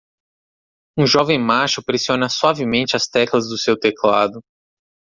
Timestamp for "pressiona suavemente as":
1.83-3.07